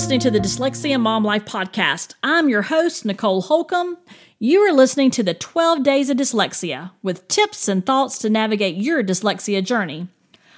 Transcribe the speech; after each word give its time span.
listening 0.00 0.18
to 0.18 0.30
the 0.30 0.40
Dyslexia 0.40 0.98
Mom 0.98 1.24
Life 1.24 1.44
podcast. 1.44 2.14
I'm 2.22 2.48
your 2.48 2.62
host, 2.62 3.04
Nicole 3.04 3.42
Holcomb. 3.42 3.98
You 4.38 4.60
are 4.60 4.72
listening 4.72 5.10
to 5.10 5.22
the 5.22 5.34
12 5.34 5.82
Days 5.82 6.08
of 6.08 6.16
Dyslexia 6.16 6.92
with 7.02 7.28
tips 7.28 7.68
and 7.68 7.84
thoughts 7.84 8.18
to 8.20 8.30
navigate 8.30 8.76
your 8.76 9.04
dyslexia 9.04 9.62
journey. 9.62 10.08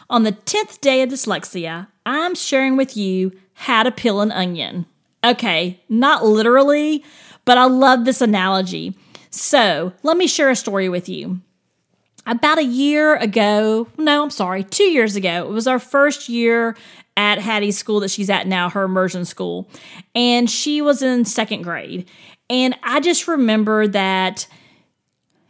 On 0.09 0.23
the 0.23 0.31
10th 0.31 0.81
day 0.81 1.03
of 1.03 1.09
dyslexia, 1.09 1.89
I'm 2.07 2.37
sharing 2.37 2.77
with 2.77 2.97
you 2.97 3.33
how 3.55 3.83
to 3.83 3.91
peel 3.91 4.21
an 4.21 4.31
onion. 4.31 4.87
Okay, 5.25 5.81
not 5.89 6.25
literally, 6.25 7.05
but 7.45 7.59
I 7.59 7.65
love 7.65 8.05
this 8.05 8.21
analogy. 8.21 8.97
So, 9.31 9.93
let 10.05 10.17
me 10.17 10.29
share 10.29 10.51
a 10.51 10.57
story 10.57 10.89
with 10.89 11.09
you. 11.09 11.41
About 12.25 12.59
a 12.59 12.65
year 12.65 13.17
ago, 13.17 13.89
no, 13.99 14.23
I'm 14.23 14.31
sorry, 14.31 14.63
two 14.63 14.85
years 14.85 15.17
ago, 15.17 15.49
it 15.49 15.51
was 15.51 15.67
our 15.67 15.81
first 15.81 16.29
year 16.29 16.77
at 17.17 17.39
Hattie's 17.39 17.77
school 17.77 18.01
that 18.01 18.11
she's 18.11 18.31
at 18.31 18.47
now, 18.47 18.71
her 18.71 18.85
immersion 18.85 19.25
school. 19.25 19.69
And 20.15 20.49
she 20.49 20.81
was 20.81 21.03
in 21.03 21.25
second 21.25 21.63
grade. 21.63 22.09
And 22.49 22.75
I 22.83 23.01
just 23.01 23.29
remember 23.29 23.87
that 23.89 24.47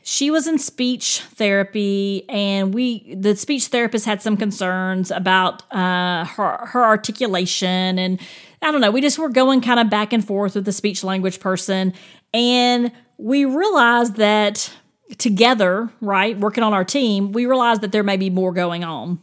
she 0.03 0.31
was 0.31 0.47
in 0.47 0.59
speech 0.59 1.21
therapy 1.21 2.25
and 2.29 2.75
we 2.75 3.15
the 3.15 3.37
speech 3.37 3.67
therapist 3.67 4.05
had 4.05 4.21
some 4.21 4.37
concerns 4.37 5.11
about 5.11 5.63
uh, 5.73 6.25
her 6.25 6.67
her 6.67 6.85
articulation 6.85 7.99
and 7.99 8.21
i 8.63 8.71
don't 8.71 8.81
know 8.81 8.91
we 8.91 9.01
just 9.01 9.19
were 9.19 9.29
going 9.29 9.61
kind 9.61 9.79
of 9.79 9.89
back 9.89 10.13
and 10.13 10.27
forth 10.27 10.55
with 10.55 10.65
the 10.65 10.73
speech 10.73 11.05
language 11.05 11.41
person 11.41 11.93
and 12.35 12.91
we 13.17 13.45
realized 13.45 14.17
that 14.17 14.73
together 15.19 15.89
right 16.01 16.39
working 16.39 16.65
on 16.65 16.75
our 16.75 16.85
team 16.85 17.33
we 17.33 17.47
realized 17.47 17.81
that 17.81 17.93
there 17.93 18.03
may 18.03 18.17
be 18.17 18.29
more 18.29 18.53
going 18.53 18.83
on 18.83 19.21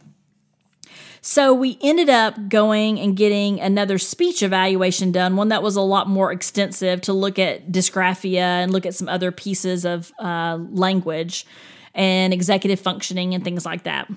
so 1.22 1.52
we 1.52 1.78
ended 1.82 2.08
up 2.08 2.48
going 2.48 2.98
and 2.98 3.16
getting 3.16 3.60
another 3.60 3.98
speech 3.98 4.42
evaluation 4.42 5.12
done, 5.12 5.36
one 5.36 5.48
that 5.48 5.62
was 5.62 5.76
a 5.76 5.82
lot 5.82 6.08
more 6.08 6.32
extensive 6.32 7.02
to 7.02 7.12
look 7.12 7.38
at 7.38 7.70
dysgraphia 7.70 8.38
and 8.38 8.72
look 8.72 8.86
at 8.86 8.94
some 8.94 9.08
other 9.08 9.30
pieces 9.30 9.84
of 9.84 10.12
uh, 10.18 10.58
language 10.70 11.46
and 11.94 12.32
executive 12.32 12.80
functioning 12.80 13.34
and 13.34 13.44
things 13.44 13.66
like 13.66 13.82
that. 13.84 14.10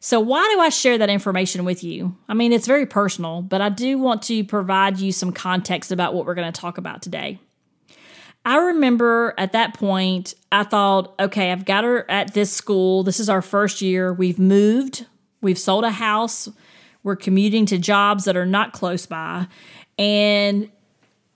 So, 0.00 0.20
why 0.20 0.52
do 0.54 0.60
I 0.60 0.68
share 0.68 0.98
that 0.98 1.10
information 1.10 1.64
with 1.64 1.82
you? 1.82 2.16
I 2.28 2.34
mean, 2.34 2.52
it's 2.52 2.66
very 2.66 2.86
personal, 2.86 3.42
but 3.42 3.60
I 3.60 3.68
do 3.68 3.98
want 3.98 4.22
to 4.22 4.44
provide 4.44 4.98
you 4.98 5.12
some 5.12 5.32
context 5.32 5.90
about 5.90 6.14
what 6.14 6.26
we're 6.26 6.34
going 6.34 6.52
to 6.52 6.60
talk 6.60 6.78
about 6.78 7.02
today. 7.02 7.38
I 8.44 8.58
remember 8.58 9.34
at 9.38 9.52
that 9.52 9.74
point, 9.74 10.34
I 10.52 10.62
thought, 10.62 11.14
okay, 11.18 11.50
I've 11.50 11.64
got 11.64 11.82
her 11.82 12.08
at 12.08 12.34
this 12.34 12.52
school. 12.52 13.02
This 13.02 13.18
is 13.18 13.28
our 13.28 13.42
first 13.42 13.82
year. 13.82 14.12
We've 14.12 14.38
moved 14.38 15.06
We've 15.46 15.56
sold 15.56 15.84
a 15.84 15.92
house. 15.92 16.48
We're 17.04 17.14
commuting 17.14 17.66
to 17.66 17.78
jobs 17.78 18.24
that 18.24 18.36
are 18.36 18.44
not 18.44 18.72
close 18.72 19.06
by. 19.06 19.46
And 19.96 20.72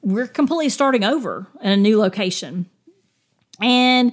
we're 0.02 0.26
completely 0.26 0.68
starting 0.68 1.04
over 1.04 1.46
in 1.62 1.70
a 1.70 1.76
new 1.76 1.96
location. 1.96 2.66
And 3.60 4.12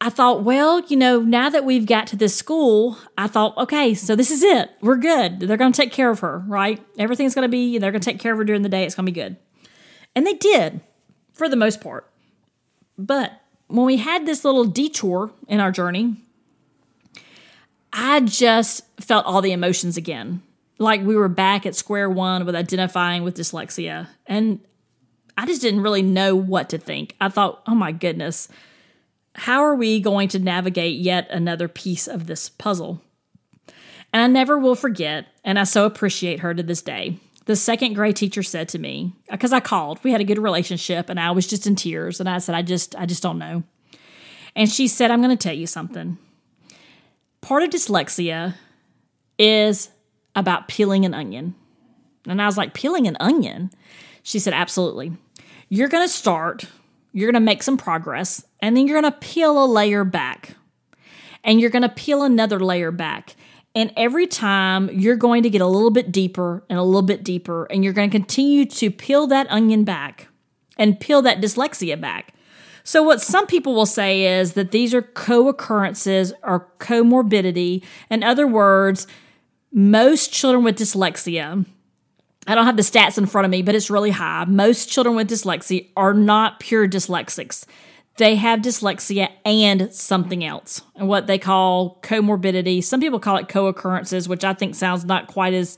I 0.00 0.10
thought, 0.10 0.42
well, 0.42 0.80
you 0.80 0.96
know, 0.96 1.20
now 1.20 1.48
that 1.48 1.64
we've 1.64 1.86
got 1.86 2.08
to 2.08 2.16
this 2.16 2.34
school, 2.34 2.98
I 3.16 3.28
thought, 3.28 3.56
okay, 3.56 3.94
so 3.94 4.16
this 4.16 4.32
is 4.32 4.42
it. 4.42 4.68
We're 4.80 4.96
good. 4.96 5.38
They're 5.38 5.56
going 5.56 5.72
to 5.72 5.80
take 5.80 5.92
care 5.92 6.10
of 6.10 6.18
her, 6.18 6.38
right? 6.48 6.84
Everything's 6.98 7.36
going 7.36 7.44
to 7.44 7.48
be, 7.48 7.78
they're 7.78 7.92
going 7.92 8.00
to 8.00 8.10
take 8.10 8.18
care 8.18 8.32
of 8.32 8.38
her 8.38 8.44
during 8.44 8.62
the 8.62 8.68
day. 8.68 8.84
It's 8.84 8.96
going 8.96 9.06
to 9.06 9.12
be 9.12 9.20
good. 9.20 9.36
And 10.16 10.26
they 10.26 10.34
did 10.34 10.80
for 11.32 11.48
the 11.48 11.54
most 11.54 11.80
part. 11.80 12.10
But 12.98 13.40
when 13.68 13.86
we 13.86 13.98
had 13.98 14.26
this 14.26 14.44
little 14.44 14.64
detour 14.64 15.30
in 15.46 15.60
our 15.60 15.70
journey, 15.70 16.16
I 17.98 18.20
just 18.20 18.84
felt 19.00 19.24
all 19.24 19.40
the 19.40 19.52
emotions 19.52 19.96
again. 19.96 20.42
Like 20.78 21.00
we 21.00 21.16
were 21.16 21.28
back 21.28 21.64
at 21.64 21.74
square 21.74 22.10
one 22.10 22.44
with 22.44 22.54
identifying 22.54 23.22
with 23.24 23.38
dyslexia. 23.38 24.06
And 24.26 24.60
I 25.38 25.46
just 25.46 25.62
didn't 25.62 25.80
really 25.80 26.02
know 26.02 26.36
what 26.36 26.68
to 26.68 26.78
think. 26.78 27.16
I 27.22 27.30
thought, 27.30 27.62
oh 27.66 27.74
my 27.74 27.92
goodness, 27.92 28.48
how 29.34 29.62
are 29.62 29.74
we 29.74 30.00
going 30.00 30.28
to 30.28 30.38
navigate 30.38 30.96
yet 30.98 31.30
another 31.30 31.68
piece 31.68 32.06
of 32.06 32.26
this 32.26 32.50
puzzle? 32.50 33.00
And 34.12 34.22
I 34.22 34.26
never 34.26 34.58
will 34.58 34.74
forget, 34.74 35.26
and 35.42 35.58
I 35.58 35.64
so 35.64 35.84
appreciate 35.84 36.40
her 36.40 36.54
to 36.54 36.62
this 36.62 36.80
day. 36.82 37.18
The 37.46 37.56
second 37.56 37.94
grade 37.94 38.16
teacher 38.16 38.42
said 38.42 38.68
to 38.70 38.78
me, 38.78 39.12
because 39.30 39.52
I 39.52 39.60
called, 39.60 40.02
we 40.04 40.12
had 40.12 40.20
a 40.20 40.24
good 40.24 40.38
relationship, 40.38 41.10
and 41.10 41.20
I 41.20 41.32
was 41.32 41.46
just 41.46 41.66
in 41.66 41.76
tears, 41.76 42.18
and 42.20 42.28
I 42.28 42.38
said, 42.38 42.54
I 42.54 42.62
just, 42.62 42.94
I 42.96 43.04
just 43.04 43.22
don't 43.22 43.38
know. 43.38 43.62
And 44.54 44.70
she 44.70 44.88
said, 44.88 45.10
I'm 45.10 45.22
going 45.22 45.36
to 45.36 45.42
tell 45.42 45.56
you 45.56 45.66
something 45.66 46.16
part 47.46 47.62
of 47.62 47.70
dyslexia 47.70 48.56
is 49.38 49.88
about 50.34 50.66
peeling 50.66 51.04
an 51.04 51.14
onion. 51.14 51.54
And 52.26 52.42
I 52.42 52.46
was 52.46 52.58
like, 52.58 52.74
peeling 52.74 53.06
an 53.06 53.16
onion? 53.20 53.70
She 54.24 54.40
said, 54.40 54.52
absolutely. 54.52 55.12
You're 55.68 55.86
going 55.86 56.04
to 56.04 56.12
start, 56.12 56.64
you're 57.12 57.30
going 57.30 57.40
to 57.40 57.46
make 57.46 57.62
some 57.62 57.76
progress, 57.76 58.44
and 58.58 58.76
then 58.76 58.88
you're 58.88 59.00
going 59.00 59.12
to 59.12 59.18
peel 59.20 59.64
a 59.64 59.66
layer 59.66 60.02
back. 60.02 60.56
And 61.44 61.60
you're 61.60 61.70
going 61.70 61.82
to 61.82 61.88
peel 61.88 62.24
another 62.24 62.58
layer 62.58 62.90
back. 62.90 63.36
And 63.76 63.92
every 63.96 64.26
time 64.26 64.90
you're 64.90 65.14
going 65.14 65.44
to 65.44 65.50
get 65.50 65.60
a 65.60 65.68
little 65.68 65.92
bit 65.92 66.10
deeper 66.10 66.64
and 66.68 66.80
a 66.80 66.82
little 66.82 67.00
bit 67.02 67.22
deeper, 67.22 67.66
and 67.66 67.84
you're 67.84 67.92
going 67.92 68.10
to 68.10 68.18
continue 68.18 68.64
to 68.64 68.90
peel 68.90 69.28
that 69.28 69.46
onion 69.50 69.84
back 69.84 70.26
and 70.76 70.98
peel 70.98 71.22
that 71.22 71.40
dyslexia 71.40 72.00
back. 72.00 72.34
So, 72.86 73.02
what 73.02 73.20
some 73.20 73.48
people 73.48 73.74
will 73.74 73.84
say 73.84 74.38
is 74.38 74.52
that 74.52 74.70
these 74.70 74.94
are 74.94 75.02
co 75.02 75.48
occurrences 75.48 76.32
or 76.44 76.68
comorbidity. 76.78 77.82
In 78.10 78.22
other 78.22 78.46
words, 78.46 79.08
most 79.72 80.32
children 80.32 80.62
with 80.62 80.78
dyslexia, 80.78 81.66
I 82.46 82.54
don't 82.54 82.64
have 82.64 82.76
the 82.76 82.84
stats 82.84 83.18
in 83.18 83.26
front 83.26 83.44
of 83.44 83.50
me, 83.50 83.62
but 83.62 83.74
it's 83.74 83.90
really 83.90 84.12
high. 84.12 84.44
Most 84.44 84.88
children 84.88 85.16
with 85.16 85.28
dyslexia 85.28 85.88
are 85.96 86.14
not 86.14 86.60
pure 86.60 86.86
dyslexics. 86.86 87.64
They 88.18 88.36
have 88.36 88.60
dyslexia 88.60 89.30
and 89.44 89.92
something 89.92 90.44
else, 90.44 90.80
and 90.94 91.08
what 91.08 91.26
they 91.26 91.38
call 91.38 91.98
comorbidity. 92.02 92.84
Some 92.84 93.00
people 93.00 93.18
call 93.18 93.36
it 93.38 93.48
co 93.48 93.66
occurrences, 93.66 94.28
which 94.28 94.44
I 94.44 94.54
think 94.54 94.76
sounds 94.76 95.04
not 95.04 95.26
quite 95.26 95.54
as 95.54 95.76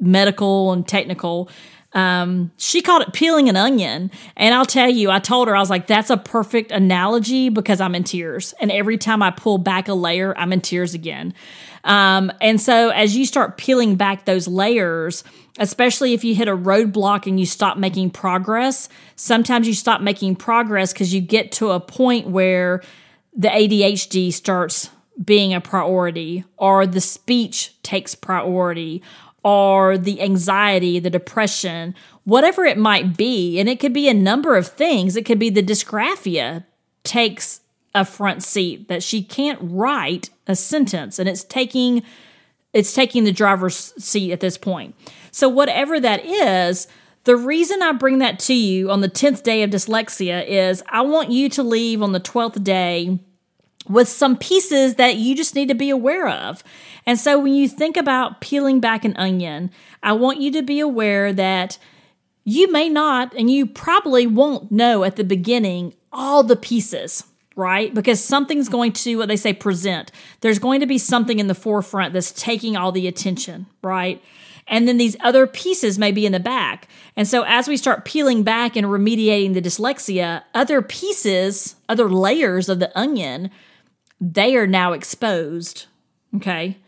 medical 0.00 0.72
and 0.72 0.88
technical. 0.88 1.50
Um, 1.94 2.50
she 2.56 2.80
called 2.80 3.02
it 3.02 3.12
peeling 3.12 3.48
an 3.48 3.56
onion. 3.56 4.10
And 4.36 4.54
I'll 4.54 4.64
tell 4.64 4.88
you, 4.88 5.10
I 5.10 5.18
told 5.18 5.48
her, 5.48 5.56
I 5.56 5.60
was 5.60 5.70
like, 5.70 5.86
that's 5.86 6.10
a 6.10 6.16
perfect 6.16 6.70
analogy 6.70 7.48
because 7.48 7.80
I'm 7.80 7.94
in 7.94 8.04
tears. 8.04 8.54
And 8.60 8.72
every 8.72 8.98
time 8.98 9.22
I 9.22 9.30
pull 9.30 9.58
back 9.58 9.88
a 9.88 9.94
layer, 9.94 10.36
I'm 10.38 10.52
in 10.52 10.60
tears 10.60 10.94
again. 10.94 11.34
Um, 11.84 12.32
and 12.40 12.60
so 12.60 12.90
as 12.90 13.16
you 13.16 13.26
start 13.26 13.56
peeling 13.56 13.96
back 13.96 14.24
those 14.24 14.46
layers, 14.46 15.24
especially 15.58 16.14
if 16.14 16.24
you 16.24 16.34
hit 16.34 16.48
a 16.48 16.56
roadblock 16.56 17.26
and 17.26 17.38
you 17.38 17.46
stop 17.46 17.76
making 17.76 18.10
progress, 18.10 18.88
sometimes 19.16 19.66
you 19.66 19.74
stop 19.74 20.00
making 20.00 20.36
progress 20.36 20.92
because 20.92 21.12
you 21.12 21.20
get 21.20 21.52
to 21.52 21.70
a 21.70 21.80
point 21.80 22.28
where 22.28 22.82
the 23.36 23.48
ADHD 23.48 24.32
starts 24.32 24.90
being 25.22 25.52
a 25.52 25.60
priority 25.60 26.44
or 26.56 26.86
the 26.86 27.00
speech 27.00 27.74
takes 27.82 28.14
priority 28.14 29.02
or 29.44 29.98
the 29.98 30.20
anxiety, 30.20 30.98
the 30.98 31.10
depression, 31.10 31.94
whatever 32.24 32.64
it 32.64 32.78
might 32.78 33.16
be. 33.16 33.58
And 33.58 33.68
it 33.68 33.80
could 33.80 33.92
be 33.92 34.08
a 34.08 34.14
number 34.14 34.56
of 34.56 34.68
things. 34.68 35.16
It 35.16 35.24
could 35.24 35.38
be 35.38 35.50
the 35.50 35.62
dysgraphia 35.62 36.64
takes 37.04 37.60
a 37.94 38.04
front 38.04 38.42
seat 38.42 38.88
that 38.88 39.02
she 39.02 39.22
can't 39.22 39.58
write 39.60 40.30
a 40.46 40.56
sentence 40.56 41.18
and 41.18 41.28
it's 41.28 41.44
taking 41.44 42.02
it's 42.72 42.94
taking 42.94 43.24
the 43.24 43.32
driver's 43.32 43.92
seat 44.02 44.32
at 44.32 44.40
this 44.40 44.56
point. 44.56 44.94
So 45.30 45.46
whatever 45.46 46.00
that 46.00 46.24
is, 46.24 46.88
the 47.24 47.36
reason 47.36 47.82
I 47.82 47.92
bring 47.92 48.18
that 48.20 48.38
to 48.40 48.54
you 48.54 48.90
on 48.90 49.02
the 49.02 49.10
10th 49.10 49.42
day 49.42 49.62
of 49.62 49.68
dyslexia 49.68 50.46
is 50.46 50.82
I 50.88 51.02
want 51.02 51.30
you 51.30 51.50
to 51.50 51.62
leave 51.62 52.00
on 52.00 52.12
the 52.12 52.20
12th 52.20 52.64
day 52.64 53.20
with 53.88 54.08
some 54.08 54.36
pieces 54.36 54.94
that 54.94 55.16
you 55.16 55.34
just 55.34 55.54
need 55.54 55.68
to 55.68 55.74
be 55.74 55.90
aware 55.90 56.28
of. 56.28 56.62
And 57.04 57.18
so 57.18 57.38
when 57.38 57.54
you 57.54 57.68
think 57.68 57.96
about 57.96 58.40
peeling 58.40 58.80
back 58.80 59.04
an 59.04 59.16
onion, 59.16 59.70
I 60.02 60.12
want 60.12 60.40
you 60.40 60.52
to 60.52 60.62
be 60.62 60.80
aware 60.80 61.32
that 61.32 61.78
you 62.44 62.70
may 62.70 62.88
not, 62.88 63.34
and 63.34 63.50
you 63.50 63.66
probably 63.66 64.26
won't 64.26 64.70
know 64.70 65.04
at 65.04 65.16
the 65.16 65.24
beginning 65.24 65.94
all 66.12 66.42
the 66.42 66.56
pieces, 66.56 67.24
right? 67.56 67.92
Because 67.94 68.22
something's 68.22 68.68
going 68.68 68.92
to, 68.92 69.16
what 69.16 69.28
they 69.28 69.36
say, 69.36 69.52
present. 69.52 70.10
There's 70.40 70.58
going 70.58 70.80
to 70.80 70.86
be 70.86 70.98
something 70.98 71.38
in 71.38 71.46
the 71.46 71.54
forefront 71.54 72.12
that's 72.12 72.32
taking 72.32 72.76
all 72.76 72.92
the 72.92 73.06
attention, 73.06 73.66
right? 73.82 74.22
And 74.66 74.86
then 74.86 74.96
these 74.96 75.16
other 75.20 75.46
pieces 75.46 75.98
may 75.98 76.12
be 76.12 76.24
in 76.24 76.32
the 76.32 76.40
back. 76.40 76.88
And 77.16 77.26
so 77.26 77.44
as 77.46 77.68
we 77.68 77.76
start 77.76 78.04
peeling 78.04 78.42
back 78.42 78.76
and 78.76 78.86
remediating 78.86 79.54
the 79.54 79.62
dyslexia, 79.62 80.42
other 80.54 80.82
pieces, 80.82 81.76
other 81.88 82.08
layers 82.08 82.68
of 82.68 82.78
the 82.78 82.96
onion 82.98 83.50
they 84.22 84.54
are 84.54 84.68
now 84.68 84.92
exposed. 84.92 85.86
Okay. 86.36 86.78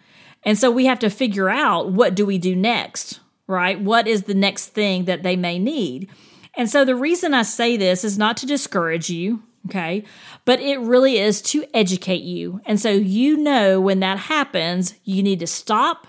And 0.44 0.56
so 0.56 0.70
we 0.70 0.86
have 0.86 1.00
to 1.00 1.10
figure 1.10 1.50
out 1.50 1.90
what 1.90 2.14
do 2.14 2.24
we 2.24 2.38
do 2.38 2.54
next, 2.54 3.18
right? 3.48 3.80
What 3.80 4.06
is 4.06 4.22
the 4.22 4.34
next 4.34 4.68
thing 4.68 5.06
that 5.06 5.22
they 5.24 5.34
may 5.34 5.58
need? 5.58 6.08
And 6.56 6.70
so 6.70 6.84
the 6.84 6.94
reason 6.94 7.34
I 7.34 7.42
say 7.42 7.76
this 7.76 8.04
is 8.04 8.16
not 8.16 8.36
to 8.38 8.46
discourage 8.46 9.10
you, 9.10 9.42
okay? 9.66 10.04
But 10.44 10.60
it 10.60 10.78
really 10.78 11.18
is 11.18 11.42
to 11.42 11.64
educate 11.74 12.22
you. 12.22 12.60
And 12.64 12.80
so 12.80 12.90
you 12.90 13.36
know 13.36 13.80
when 13.80 13.98
that 14.00 14.18
happens, 14.18 14.94
you 15.02 15.22
need 15.22 15.40
to 15.40 15.46
stop, 15.48 16.06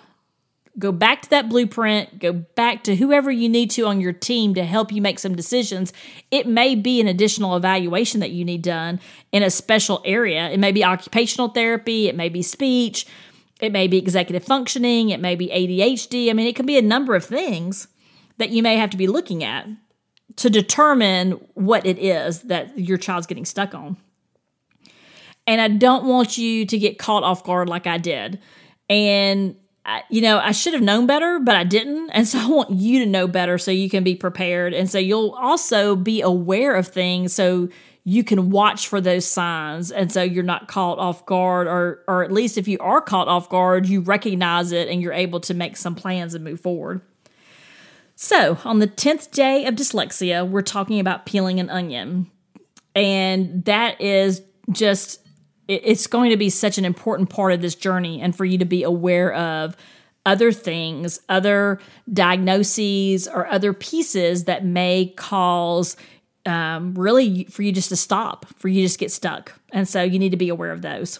go 0.77 0.92
back 0.92 1.22
to 1.22 1.30
that 1.30 1.50
blueprint, 1.50 2.19
go 2.19 2.33
back 2.33 2.83
to 2.83 2.95
whoever 2.95 3.31
you 3.31 3.48
need 3.48 3.72
to 3.72 3.86
on 3.86 4.01
your 4.01 4.13
team 4.13 4.54
to 4.56 4.63
help 4.63 4.92
you 4.92 5.01
make 5.01 5.19
some 5.19 5.36
decisions. 5.36 5.94
It 6.31 6.48
may 6.48 6.75
be 6.75 7.00
an 7.00 7.07
additional 7.07 7.56
evaluation 7.56 8.19
that 8.19 8.31
you 8.31 8.44
need 8.44 8.62
done 8.62 9.00
in 9.31 9.44
a 9.44 9.50
special 9.50 10.01
area. 10.06 10.50
It 10.50 10.60
may 10.60 10.72
be 10.72 10.83
occupational 10.83 11.50
therapy, 11.50 12.07
it 12.07 12.16
may 12.16 12.30
be 12.30 12.42
speech, 12.42 13.07
it 13.62 13.72
may 13.72 13.88
be 13.88 13.98
executive 13.98 14.44
functioning, 14.44 15.10
it 15.10 15.19
may 15.19 15.36
be 15.36 15.48
ADHD. 15.48 16.30
I 16.30 16.33
mean, 16.33 16.48
it 16.48 16.56
can 16.56 16.66
be 16.66 16.77
a 16.77 16.81
number 16.81 17.16
of 17.16 17.24
things 17.24 17.88
that 18.38 18.50
you 18.50 18.62
may 18.62 18.75
have 18.75 18.89
to 18.89 18.98
be 18.98 19.07
looking 19.07 19.44
at 19.44 19.68
to 20.36 20.50
determine 20.50 21.31
what 21.54 21.86
it 21.86 21.98
is 21.98 22.42
that 22.44 22.77
your 22.77 22.98
child's 22.98 23.27
getting 23.27 23.45
stuck 23.45 23.74
on. 23.74 23.95
And 25.48 25.62
I 25.62 25.69
don't 25.69 26.06
want 26.06 26.38
you 26.38 26.66
to 26.66 26.77
get 26.77 26.98
caught 26.98 27.24
off 27.24 27.44
guard 27.44 27.69
like 27.69 27.88
I 27.88 27.98
did. 27.98 28.39
And 28.89 29.56
You 30.10 30.22
know, 30.22 30.40
I 30.40 30.52
should 30.52 30.74
have 30.74 30.82
known 30.82 31.06
better, 31.06 31.40
but 31.40 31.56
I 31.56 31.64
didn't. 31.64 32.10
And 32.10 32.28
so 32.28 32.40
I 32.40 32.48
want 32.48 32.72
you 32.72 33.00
to 33.00 33.06
know 33.06 33.28
better 33.28 33.58
so 33.58 33.72
you 33.72 33.90
can 33.90 34.04
be 34.04 34.16
prepared. 34.16 34.74
And 34.74 34.90
so 34.90 34.98
you'll 34.98 35.32
also 35.32 35.96
be 35.96 36.22
aware 36.22 36.76
of 36.76 36.88
things 36.88 37.34
so 37.34 37.70
you 38.04 38.24
can 38.24 38.50
watch 38.50 38.88
for 38.88 39.02
those 39.02 39.26
signs. 39.26 39.92
And 39.92 40.12
so 40.12 40.24
you're 40.24 40.44
not 40.44 40.68
caught 40.68 41.00
off 41.00 41.26
guard, 41.26 41.68
or, 41.68 42.04
or 42.08 42.24
at 42.24 42.32
least 42.32 42.58
if 42.58 42.68
you 42.68 42.78
are 42.80 43.02
caught 43.02 43.28
off 43.28 43.50
guard, 43.50 43.88
you 43.88 44.02
recognize 44.02 44.72
it 44.72 44.88
and 44.88 45.02
you're 45.02 45.14
able 45.14 45.40
to 45.42 45.54
make 45.54 45.76
some 45.76 45.96
plans 45.96 46.34
and 46.34 46.44
move 46.44 46.60
forward. 46.60 47.02
So, 48.16 48.58
on 48.64 48.80
the 48.80 48.88
10th 48.88 49.32
day 49.32 49.66
of 49.66 49.76
dyslexia, 49.76 50.48
we're 50.48 50.62
talking 50.62 51.02
about 51.02 51.26
peeling 51.26 51.60
an 51.60 51.70
onion. 51.70 52.32
And 52.96 53.66
that 53.66 54.00
is 54.00 54.42
just, 54.72 55.20
it's 55.68 56.08
going 56.08 56.30
to 56.30 56.38
be 56.38 56.50
such 56.50 56.78
an 56.78 56.86
important 56.86 57.30
part 57.30 57.54
of 57.54 57.62
this 57.62 57.76
journey 57.76 58.22
and 58.22 58.36
for 58.36 58.46
you 58.46 58.58
to 58.58 58.66
be 58.66 58.84
aware 58.84 59.34
of 59.34 59.76
other 60.26 60.52
things, 60.52 61.20
other 61.30 61.80
diagnoses, 62.12 63.28
or 63.28 63.48
other 63.48 63.74
pieces 63.74 64.46
that 64.46 64.66
may 64.66 65.14
cause 65.16 65.96
um, 66.46 66.94
really 66.96 67.46
for 67.46 67.64
you 67.64 67.72
just 67.72 67.90
to 67.90 67.96
stop, 67.96 68.46
for 68.58 68.68
you 68.68 68.84
just 68.84 69.00
get 69.00 69.12
stuck. 69.12 69.54
And 69.72 69.88
so 69.88 70.04
you 70.04 70.20
need 70.20 70.32
to 70.32 70.38
be 70.38 70.50
aware 70.50 70.72
of 70.72 70.82
those. 70.82 71.20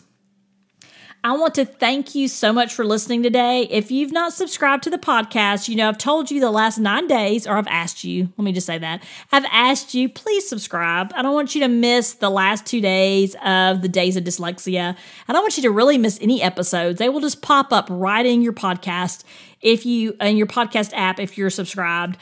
I 1.26 1.32
want 1.32 1.56
to 1.56 1.66
thank 1.66 2.14
you 2.14 2.28
so 2.28 2.54
much 2.54 2.72
for 2.72 2.86
listening 2.86 3.24
today. 3.24 3.64
If 3.72 3.90
you've 3.90 4.12
not 4.12 4.32
subscribed 4.32 4.84
to 4.84 4.92
the 4.92 5.00
podcast, 5.00 5.68
you 5.68 5.76
know, 5.76 5.90
I've 5.90 5.98
told 5.98 6.30
you 6.30 6.40
the 6.40 6.52
last 6.52 6.78
nine 6.78 7.08
days, 7.08 7.48
or 7.48 7.58
I've 7.58 7.66
asked 7.66 8.04
you, 8.04 8.32
let 8.38 8.46
me 8.46 8.52
just 8.52 8.68
say 8.68 8.78
that. 8.78 9.02
I've 9.32 9.46
asked 9.46 9.96
you, 9.96 10.08
please 10.08 10.48
subscribe. 10.48 11.12
I 11.16 11.24
don't 11.24 11.34
want 11.34 11.56
you 11.56 11.62
to 11.62 11.68
miss 11.68 12.14
the 12.14 12.30
last 12.30 12.68
two 12.68 12.80
days 12.80 13.36
of 13.44 13.82
the 13.82 13.90
days 13.90 14.16
of 14.18 14.24
dyslexia. 14.24 14.96
I 15.28 15.34
don't 15.34 15.42
want 15.42 15.58
you 15.58 15.64
to 15.64 15.72
really 15.72 15.98
miss 15.98 16.20
any 16.22 16.44
episodes. 16.44 17.00
They 17.00 17.10
will 17.10 17.22
just 17.22 17.42
pop 17.42 17.74
up 17.74 17.88
right 17.90 18.24
in 18.24 18.44
your 18.44 18.54
podcast 18.54 19.24
if 19.62 19.84
you, 19.84 20.16
in 20.22 20.38
your 20.38 20.46
podcast 20.46 20.92
app, 20.94 21.20
if 21.20 21.40
you're 21.40 21.50
subscribed. 21.50 22.20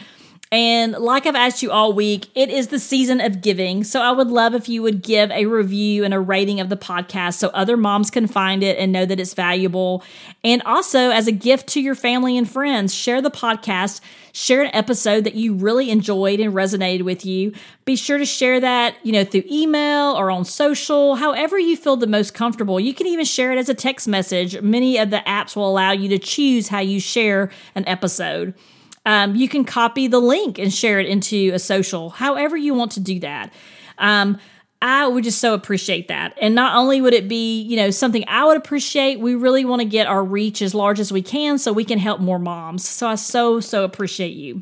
And 0.53 0.91
like 0.91 1.25
I've 1.25 1.33
asked 1.33 1.63
you 1.63 1.71
all 1.71 1.93
week, 1.93 2.27
it 2.35 2.51
is 2.51 2.67
the 2.67 2.77
season 2.77 3.19
of 3.19 3.41
giving. 3.41 3.83
So 3.83 4.03
I 4.03 4.11
would 4.11 4.27
love 4.27 4.53
if 4.53 4.69
you 4.69 4.83
would 4.83 5.01
give 5.01 5.31
a 5.31 5.47
review 5.47 6.03
and 6.03 6.13
a 6.13 6.19
rating 6.19 6.59
of 6.59 6.69
the 6.69 6.77
podcast 6.77 7.37
so 7.39 7.47
other 7.55 7.75
moms 7.75 8.11
can 8.11 8.27
find 8.27 8.61
it 8.61 8.77
and 8.77 8.91
know 8.91 9.03
that 9.03 9.19
it's 9.19 9.33
valuable. 9.33 10.03
And 10.43 10.61
also, 10.61 11.09
as 11.09 11.25
a 11.25 11.31
gift 11.31 11.69
to 11.69 11.81
your 11.81 11.95
family 11.95 12.37
and 12.37 12.47
friends, 12.47 12.93
share 12.93 13.19
the 13.19 13.31
podcast, 13.31 13.99
share 14.31 14.61
an 14.61 14.69
episode 14.75 15.23
that 15.23 15.33
you 15.33 15.55
really 15.55 15.89
enjoyed 15.89 16.39
and 16.39 16.53
resonated 16.53 17.01
with 17.01 17.25
you. 17.25 17.51
Be 17.85 17.95
sure 17.95 18.19
to 18.19 18.25
share 18.25 18.59
that, 18.59 18.95
you 19.01 19.11
know, 19.11 19.23
through 19.23 19.45
email 19.49 20.11
or 20.11 20.29
on 20.29 20.45
social, 20.45 21.15
however 21.15 21.57
you 21.57 21.75
feel 21.75 21.95
the 21.95 22.05
most 22.05 22.35
comfortable. 22.35 22.79
You 22.79 22.93
can 22.93 23.07
even 23.07 23.25
share 23.25 23.51
it 23.51 23.57
as 23.57 23.69
a 23.69 23.73
text 23.73 24.07
message. 24.07 24.61
Many 24.61 24.99
of 24.99 25.09
the 25.09 25.23
apps 25.25 25.55
will 25.55 25.67
allow 25.67 25.93
you 25.93 26.09
to 26.09 26.19
choose 26.19 26.67
how 26.67 26.79
you 26.81 26.99
share 26.99 27.49
an 27.73 27.87
episode. 27.87 28.53
Um, 29.05 29.35
you 29.35 29.49
can 29.49 29.65
copy 29.65 30.07
the 30.07 30.19
link 30.19 30.57
and 30.57 30.73
share 30.73 30.99
it 30.99 31.07
into 31.07 31.51
a 31.53 31.59
social, 31.59 32.09
however 32.09 32.55
you 32.55 32.73
want 32.73 32.93
to 32.93 32.99
do 32.99 33.19
that. 33.19 33.53
Um, 33.97 34.37
I 34.81 35.07
would 35.07 35.23
just 35.23 35.39
so 35.39 35.53
appreciate 35.53 36.09
that. 36.09 36.37
And 36.41 36.53
not 36.55 36.75
only 36.75 36.99
would 36.99 37.13
it 37.13 37.29
be, 37.29 37.61
you 37.61 37.77
know, 37.77 37.89
something 37.89 38.25
I 38.27 38.45
would 38.45 38.57
appreciate, 38.57 39.19
we 39.19 39.33
really 39.33 39.63
want 39.63 39.81
to 39.81 39.87
get 39.87 40.07
our 40.07 40.23
reach 40.23 40.61
as 40.61 40.75
large 40.75 40.99
as 40.99 41.11
we 41.11 41.21
can 41.21 41.57
so 41.57 41.71
we 41.71 41.85
can 41.85 41.99
help 41.99 42.19
more 42.19 42.39
moms. 42.39 42.87
So 42.87 43.07
I 43.07 43.15
so, 43.15 43.61
so 43.61 43.85
appreciate 43.85 44.33
you. 44.33 44.61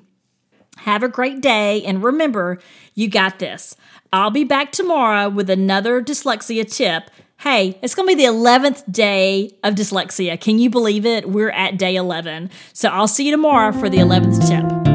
Have 0.77 1.01
a 1.01 1.07
great 1.07 1.41
day. 1.41 1.83
And 1.83 2.03
remember, 2.03 2.59
you 2.93 3.09
got 3.09 3.39
this. 3.39 3.75
I'll 4.13 4.29
be 4.29 4.43
back 4.43 4.71
tomorrow 4.71 5.27
with 5.27 5.49
another 5.49 6.03
dyslexia 6.03 6.71
tip 6.71 7.09
Hey, 7.41 7.79
it's 7.81 7.95
going 7.95 8.07
to 8.07 8.15
be 8.15 8.23
the 8.23 8.31
11th 8.31 8.91
day 8.91 9.49
of 9.63 9.73
dyslexia. 9.73 10.39
Can 10.39 10.59
you 10.59 10.69
believe 10.69 11.07
it? 11.07 11.27
We're 11.27 11.49
at 11.49 11.75
day 11.75 11.95
11. 11.95 12.51
So 12.71 12.87
I'll 12.89 13.07
see 13.07 13.25
you 13.25 13.31
tomorrow 13.31 13.71
for 13.71 13.89
the 13.89 13.97
11th 13.97 14.47
tip. 14.47 14.90